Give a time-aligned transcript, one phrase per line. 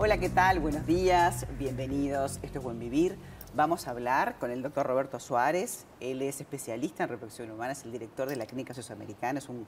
[0.00, 0.60] Hola, ¿qué tal?
[0.60, 2.38] Buenos días, bienvenidos.
[2.42, 3.18] Esto es Buen Vivir.
[3.56, 5.86] Vamos a hablar con el doctor Roberto Suárez.
[5.98, 9.66] Él es especialista en reproducción humana, es el director de la Clínica Socioamericana, es un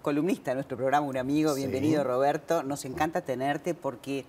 [0.00, 1.54] columnista de nuestro programa, un amigo.
[1.54, 2.62] Bienvenido, Roberto.
[2.62, 4.24] Nos encanta tenerte porque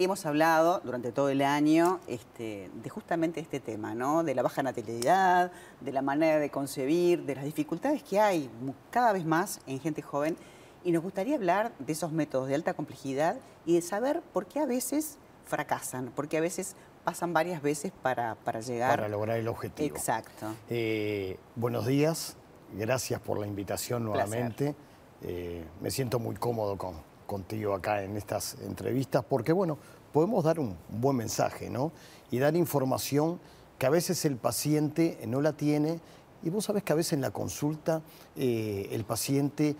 [0.00, 4.24] hemos hablado durante todo el año este, de justamente este tema, ¿no?
[4.24, 8.50] De la baja natalidad, de la manera de concebir, de las dificultades que hay
[8.90, 10.36] cada vez más en gente joven.
[10.84, 14.60] Y nos gustaría hablar de esos métodos de alta complejidad y de saber por qué
[14.60, 18.90] a veces fracasan, por qué a veces pasan varias veces para, llegar...
[18.90, 19.96] Para lograr el objetivo.
[19.96, 20.46] Exacto.
[20.68, 22.36] Eh, buenos días,
[22.72, 24.74] gracias por la invitación nuevamente.
[25.22, 26.94] Eh, me siento muy cómodo con,
[27.26, 29.78] contigo acá en estas entrevistas porque, bueno,
[30.12, 31.92] podemos dar un buen mensaje, ¿no?
[32.30, 33.40] Y dar información
[33.78, 36.00] que a veces el paciente no la tiene
[36.42, 38.02] y vos sabés que a veces en la consulta
[38.36, 39.76] eh, el paciente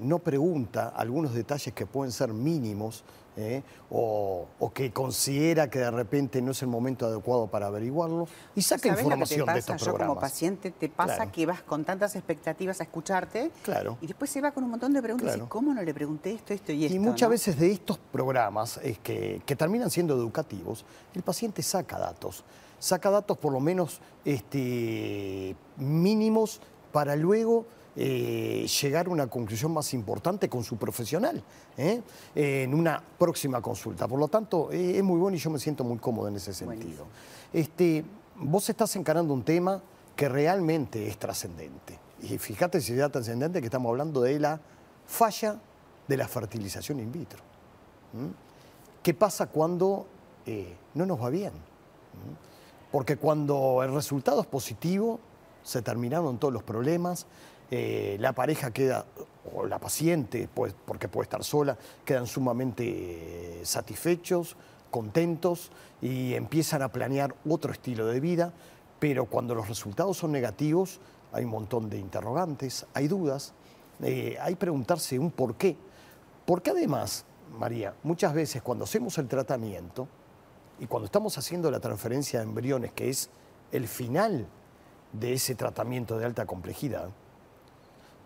[0.00, 3.02] no pregunta algunos detalles que pueden ser mínimos
[3.38, 3.62] ¿eh?
[3.90, 8.88] o, que considera que de repente no es el momento adecuado para averiguarlo y saca
[8.88, 13.50] información de estos Yo como paciente te pasa que vas con tantas expectativas a escucharte
[13.62, 13.96] claro.
[14.00, 16.52] y después se va con un montón de preguntas y ¿cómo no le pregunté esto,
[16.52, 16.96] esto y esto?
[16.96, 21.98] Y muchas veces de estos programas es que, que terminan siendo educativos, el paciente saca
[21.98, 22.44] datos,
[22.78, 26.60] saca datos por lo menos este, mínimos
[26.92, 27.66] para luego
[28.00, 31.42] eh, llegar a una conclusión más importante con su profesional
[31.76, 32.00] ¿eh?
[32.32, 34.06] en una próxima consulta.
[34.06, 36.54] Por lo tanto, eh, es muy bueno y yo me siento muy cómodo en ese
[36.54, 37.06] sentido.
[37.52, 38.04] Este,
[38.36, 39.82] vos estás encarando un tema
[40.14, 41.98] que realmente es trascendente.
[42.22, 44.60] Y fíjate si es trascendente que estamos hablando de la
[45.04, 45.58] falla
[46.06, 47.40] de la fertilización in vitro.
[49.02, 50.06] ¿Qué pasa cuando
[50.94, 51.52] no nos va bien?
[52.92, 55.18] Porque cuando el resultado es positivo,
[55.68, 57.26] se terminaron todos los problemas,
[57.70, 59.04] eh, la pareja queda,
[59.54, 64.56] o la paciente, pues, porque puede estar sola, quedan sumamente satisfechos,
[64.90, 65.70] contentos
[66.00, 68.54] y empiezan a planear otro estilo de vida,
[68.98, 71.00] pero cuando los resultados son negativos
[71.32, 73.52] hay un montón de interrogantes, hay dudas,
[74.02, 75.76] eh, hay preguntarse un por qué.
[76.46, 77.26] Porque además,
[77.58, 80.08] María, muchas veces cuando hacemos el tratamiento
[80.80, 83.28] y cuando estamos haciendo la transferencia de embriones, que es
[83.72, 84.46] el final
[85.12, 87.08] de ese tratamiento de alta complejidad,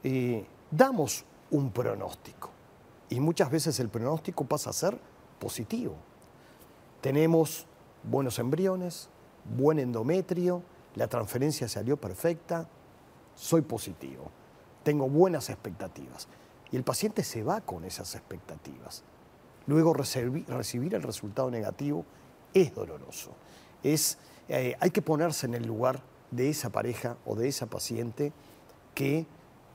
[0.03, 2.51] eh, damos un pronóstico
[3.09, 4.99] y muchas veces el pronóstico pasa a ser
[5.39, 5.95] positivo.
[7.01, 7.67] Tenemos
[8.03, 9.09] buenos embriones,
[9.57, 10.63] buen endometrio,
[10.95, 12.69] la transferencia salió perfecta,
[13.35, 14.31] soy positivo,
[14.83, 16.29] tengo buenas expectativas.
[16.71, 19.05] Y el paciente se va con esas expectativas.
[19.67, 22.05] Luego recibir, el resultado negativo
[22.55, 23.33] es doloroso.
[23.83, 24.19] Es,
[24.49, 28.33] eh, hay que ponerse en el lugar de esa pareja o de esa paciente
[28.95, 29.27] que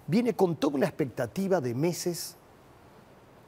[0.07, 2.35] viene con toda una expectativa de meses,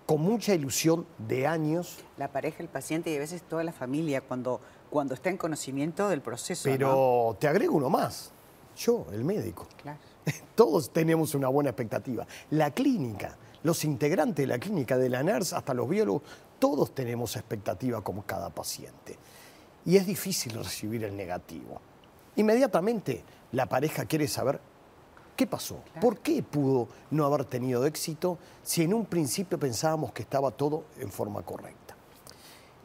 [0.05, 1.97] con mucha ilusión de años.
[2.17, 6.07] La pareja, el paciente y a veces toda la familia cuando, cuando está en conocimiento
[6.07, 6.63] del proceso.
[6.63, 8.31] Pero te agrego uno más,
[8.77, 9.67] yo, el médico.
[10.55, 12.25] Todos tenemos una buena expectativa.
[12.51, 16.21] La clínica, los integrantes de la clínica, de la NERS hasta los biólogos,
[16.59, 19.17] todos tenemos expectativa como cada paciente.
[19.85, 21.81] Y es difícil recibir el negativo.
[22.39, 24.61] Inmediatamente la pareja quiere saber
[25.35, 25.79] ¿Qué pasó?
[26.01, 30.83] ¿Por qué pudo no haber tenido éxito si en un principio pensábamos que estaba todo
[31.00, 31.95] en forma correcta?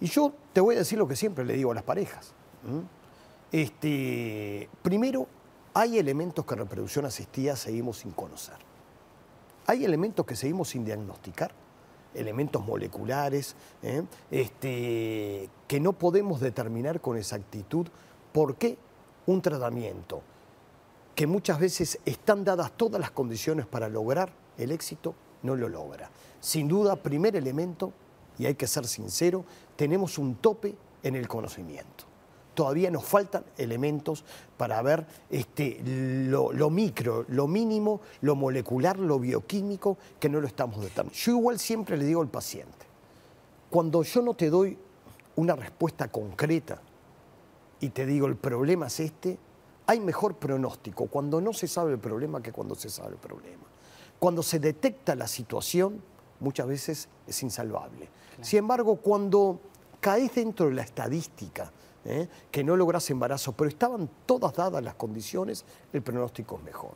[0.00, 2.32] Y yo te voy a decir lo que siempre le digo a las parejas.
[3.50, 5.26] Este, primero,
[5.74, 8.54] hay elementos que reproducción asistida seguimos sin conocer.
[9.66, 11.50] Hay elementos que seguimos sin diagnosticar,
[12.14, 14.04] elementos moleculares, ¿eh?
[14.30, 17.88] este, que no podemos determinar con exactitud
[18.32, 18.78] por qué
[19.26, 20.22] un tratamiento
[21.14, 26.10] que muchas veces están dadas todas las condiciones para lograr el éxito, no lo logra.
[26.40, 27.92] Sin duda, primer elemento,
[28.38, 29.44] y hay que ser sincero,
[29.76, 32.04] tenemos un tope en el conocimiento.
[32.54, 34.24] Todavía nos faltan elementos
[34.56, 40.80] para ver este, lo, micro, lo mínimo, lo molecular, lo bioquímico, que no lo estamos
[40.80, 41.18] determinando.
[41.18, 42.86] Yo igual siempre le digo al paciente,
[43.70, 44.78] cuando yo no te doy
[45.36, 46.80] una respuesta concreta
[47.84, 49.38] y te digo el problema es este,
[49.86, 53.64] hay mejor pronóstico cuando no se sabe el problema que cuando se sabe el problema.
[54.18, 56.02] Cuando se detecta la situación,
[56.40, 58.08] muchas veces es insalvable.
[58.40, 59.60] Sin embargo, cuando
[60.00, 61.70] caes dentro de la estadística,
[62.06, 62.26] ¿eh?
[62.50, 66.92] que no logras embarazo, pero estaban todas dadas las condiciones, el pronóstico es mejor.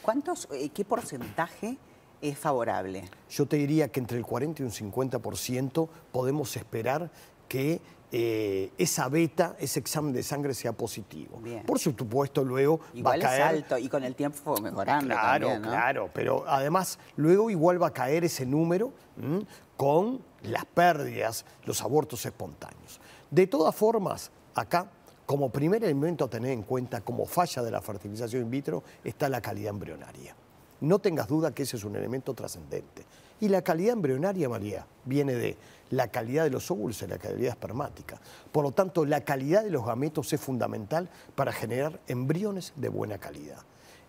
[0.00, 1.76] ¿Cuántos, eh, qué porcentaje
[2.22, 3.04] es favorable?
[3.28, 7.10] Yo te diría que entre el 40 y un 50% podemos esperar
[7.50, 7.82] que
[8.14, 11.38] eh, esa beta, ese examen de sangre sea positivo.
[11.38, 11.62] Bien.
[11.64, 13.40] Por supuesto, luego Igual va a caer...
[13.40, 15.68] es alto y con el tiempo fue mejorando Claro, también, ¿no?
[15.68, 19.46] claro, pero además luego igual va a caer ese número ¿m?
[19.78, 23.00] con las pérdidas, los abortos espontáneos.
[23.30, 24.90] De todas formas, acá,
[25.24, 29.30] como primer elemento a tener en cuenta como falla de la fertilización in vitro, está
[29.30, 30.36] la calidad embrionaria.
[30.82, 33.06] No tengas duda que ese es un elemento trascendente.
[33.40, 35.56] Y la calidad embrionaria, María, viene de
[35.92, 38.20] la calidad de los óvulos y la calidad espermática.
[38.50, 43.18] Por lo tanto, la calidad de los gametos es fundamental para generar embriones de buena
[43.18, 43.62] calidad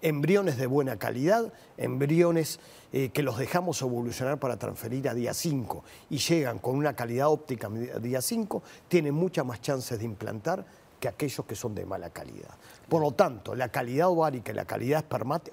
[0.04, 2.60] embriones de buena calidad, embriones
[2.92, 7.30] eh, que los dejamos evolucionar para transferir a día 5 y llegan con una calidad
[7.30, 10.66] óptica a día 5, tienen muchas más chances de implantar
[11.04, 12.56] que aquellos que son de mala calidad.
[12.88, 15.04] Por lo tanto, la calidad ovárica y la calidad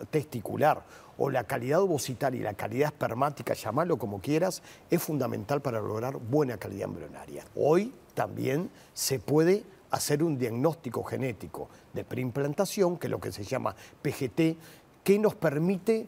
[0.08, 0.84] testicular
[1.18, 6.18] o la calidad ovocitaria y la calidad espermática, llamarlo como quieras, es fundamental para lograr
[6.18, 7.44] buena calidad embrionaria.
[7.56, 13.42] Hoy también se puede hacer un diagnóstico genético de preimplantación, que es lo que se
[13.42, 14.56] llama PGT,
[15.02, 16.06] que nos permite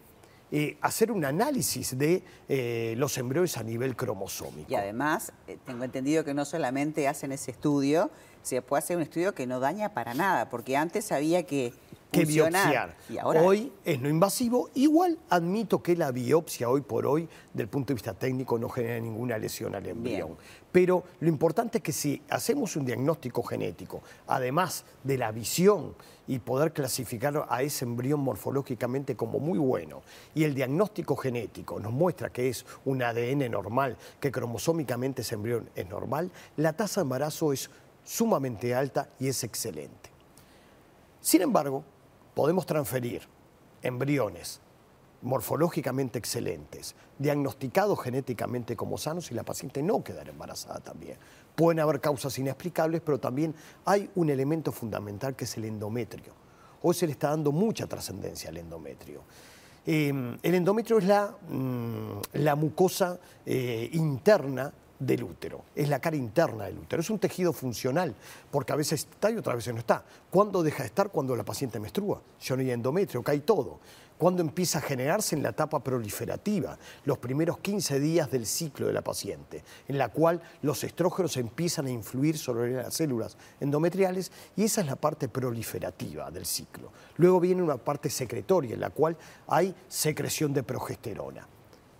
[0.54, 4.70] eh, hacer un análisis de eh, los embriones a nivel cromosómico.
[4.70, 8.10] Y además, eh, tengo entendido que no solamente hacen ese estudio,
[8.42, 11.72] se puede hacer un estudio que no daña para nada, porque antes había que
[12.12, 12.96] que biopsiar.
[13.08, 14.70] Y ahora Hoy es no invasivo.
[14.74, 19.00] Igual admito que la biopsia hoy por hoy, del punto de vista técnico, no genera
[19.00, 20.28] ninguna lesión al embrión.
[20.28, 20.38] Bien.
[20.70, 25.94] Pero lo importante es que si hacemos un diagnóstico genético, además de la visión
[26.28, 30.02] y poder clasificar a ese embrión morfológicamente como muy bueno,
[30.34, 35.68] y el diagnóstico genético nos muestra que es un ADN normal, que cromosómicamente ese embrión
[35.74, 37.70] es normal, la tasa de embarazo es
[38.04, 40.10] sumamente alta y es excelente.
[41.20, 41.84] Sin embargo,
[42.34, 43.22] podemos transferir
[43.82, 44.60] embriones
[45.22, 51.16] morfológicamente excelentes, diagnosticados genéticamente como sanos y la paciente no quedar embarazada también.
[51.54, 56.34] Pueden haber causas inexplicables, pero también hay un elemento fundamental que es el endometrio.
[56.82, 59.22] Hoy se le está dando mucha trascendencia al endometrio.
[59.86, 64.72] Eh, el endometrio es la, mm, la mucosa eh, interna
[65.06, 68.14] del útero, es la cara interna del útero, es un tejido funcional,
[68.50, 70.04] porque a veces está y otras veces no está.
[70.30, 71.10] ¿Cuándo deja de estar?
[71.10, 73.80] Cuando la paciente menstrua, ya no hay endometrio, cae todo.
[74.16, 76.78] ¿Cuándo empieza a generarse en la etapa proliferativa?
[77.06, 81.86] Los primeros 15 días del ciclo de la paciente, en la cual los estrógenos empiezan
[81.86, 86.92] a influir sobre las células endometriales y esa es la parte proliferativa del ciclo.
[87.16, 89.16] Luego viene una parte secretoria, en la cual
[89.48, 91.48] hay secreción de progesterona.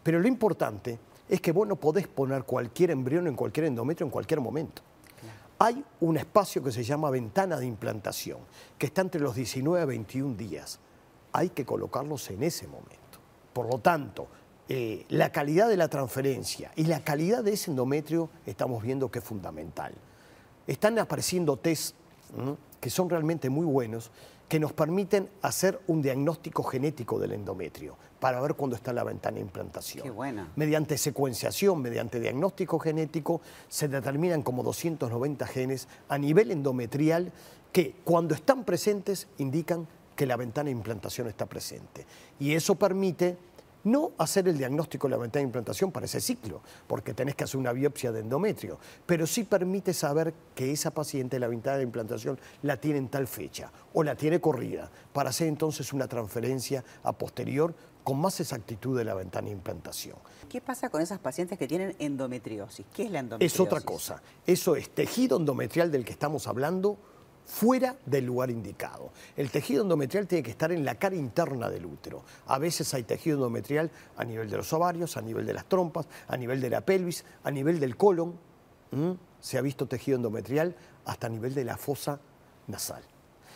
[0.04, 1.00] Pero lo importante
[1.32, 4.82] es que vos no podés poner cualquier embrión en cualquier endometrio en cualquier momento.
[5.58, 8.40] Hay un espacio que se llama ventana de implantación,
[8.76, 10.78] que está entre los 19 a 21 días.
[11.32, 13.18] Hay que colocarlos en ese momento.
[13.54, 14.26] Por lo tanto,
[14.68, 19.20] eh, la calidad de la transferencia y la calidad de ese endometrio estamos viendo que
[19.20, 19.94] es fundamental.
[20.66, 21.96] Están apareciendo test
[22.78, 24.10] que son realmente muy buenos,
[24.52, 29.36] que nos permiten hacer un diagnóstico genético del endometrio para ver cuándo está la ventana
[29.36, 30.02] de implantación.
[30.02, 30.52] Qué buena.
[30.56, 33.40] Mediante secuenciación, mediante diagnóstico genético,
[33.70, 37.32] se determinan como 290 genes a nivel endometrial
[37.72, 42.04] que cuando están presentes indican que la ventana de implantación está presente.
[42.38, 43.38] Y eso permite
[43.84, 47.44] no hacer el diagnóstico de la ventana de implantación para ese ciclo, porque tenés que
[47.44, 51.84] hacer una biopsia de endometrio, pero sí permite saber que esa paciente la ventana de
[51.84, 56.84] implantación la tiene en tal fecha o la tiene corrida, para hacer entonces una transferencia
[57.02, 57.74] a posterior
[58.04, 60.16] con más exactitud de la ventana de implantación.
[60.48, 62.84] ¿Qué pasa con esas pacientes que tienen endometriosis?
[62.92, 63.54] ¿Qué es la endometriosis?
[63.54, 64.22] Es otra cosa.
[64.46, 66.98] Eso es tejido endometrial del que estamos hablando
[67.46, 69.12] fuera del lugar indicado.
[69.36, 72.22] El tejido endometrial tiene que estar en la cara interna del útero.
[72.46, 76.06] A veces hay tejido endometrial a nivel de los ovarios, a nivel de las trompas,
[76.28, 78.38] a nivel de la pelvis, a nivel del colon.
[79.40, 82.20] Se ha visto tejido endometrial hasta a nivel de la fosa
[82.66, 83.02] nasal.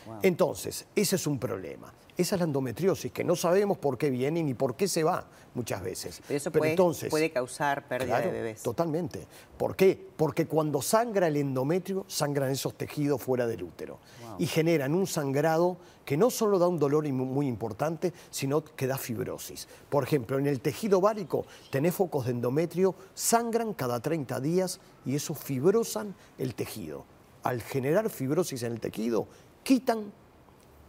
[0.06, 0.18] Wow.
[0.22, 1.92] Entonces, ese es un problema.
[2.16, 5.26] Esa es la endometriosis, que no sabemos por qué viene ni por qué se va
[5.54, 6.22] muchas veces.
[6.26, 8.62] Pero eso puede, entonces, puede causar pérdida Claro, de bebés.
[8.62, 9.26] Totalmente.
[9.58, 10.08] ¿Por qué?
[10.16, 13.98] Porque cuando sangra el endometrio, sangran esos tejidos fuera del útero.
[14.22, 14.36] Wow.
[14.38, 18.96] Y generan un sangrado que no solo da un dolor muy importante, sino que da
[18.96, 19.68] fibrosis.
[19.90, 25.16] Por ejemplo, en el tejido ovárico tenés focos de endometrio, sangran cada 30 días y
[25.16, 27.04] eso fibrosan el tejido.
[27.42, 29.28] Al generar fibrosis en el tejido,
[29.66, 30.12] quitan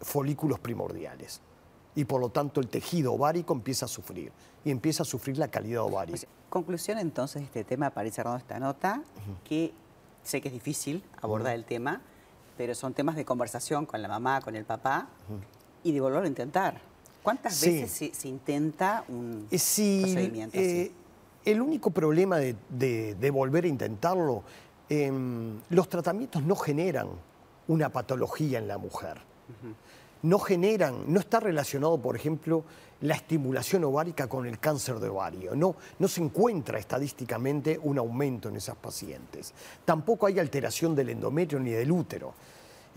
[0.01, 1.41] folículos primordiales.
[1.95, 4.31] Y por lo tanto el tejido ovárico empieza a sufrir.
[4.63, 6.19] Y empieza a sufrir la calidad ovárica.
[6.49, 9.01] Conclusión entonces de este tema para ir cerrando esta nota,
[9.43, 9.73] que
[10.23, 12.01] sé que es difícil abordar el tema,
[12.55, 15.07] pero son temas de conversación con la mamá, con el papá,
[15.83, 16.79] y de volverlo a intentar.
[17.23, 17.71] ¿Cuántas Sí.
[17.81, 19.57] veces se, se intenta un Eh,
[20.01, 20.91] procedimiento eh, así?
[21.51, 24.43] el único problema de, de- de volver a intentarlo
[24.89, 27.07] em, los tratamientos no generan
[27.67, 29.17] una patología en la mujer.
[30.23, 32.63] No generan, no está relacionado, por ejemplo,
[33.01, 35.55] la estimulación ovárica con el cáncer de ovario.
[35.55, 39.53] No, no se encuentra estadísticamente un aumento en esas pacientes.
[39.85, 42.33] Tampoco hay alteración del endometrio ni del útero.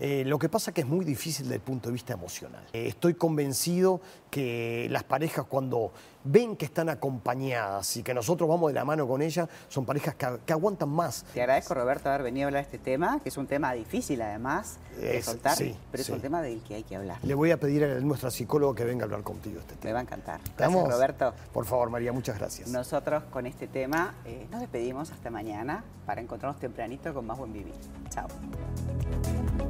[0.03, 2.63] Eh, lo que pasa es que es muy difícil desde el punto de vista emocional.
[2.73, 5.91] Eh, estoy convencido que las parejas cuando
[6.23, 10.15] ven que están acompañadas y que nosotros vamos de la mano con ellas, son parejas
[10.15, 11.23] que, aguantan más.
[11.35, 14.23] Te agradezco, Roberto, haber venido a hablar de este tema, que es un tema difícil
[14.23, 15.55] además de soltar,
[15.91, 17.19] pero es un tema del que hay que hablar.
[17.21, 19.85] Le voy a pedir a nuestra psicóloga que venga a hablar contigo este tema.
[19.85, 20.41] Me va a encantar.
[20.57, 21.33] Gracias, Roberto.
[21.53, 22.69] Por favor, María, muchas gracias.
[22.69, 27.53] Nosotros con este tema eh, nos despedimos hasta mañana para encontrarnos tempranito con más buen
[27.53, 27.75] vivir.
[28.09, 28.27] Chao.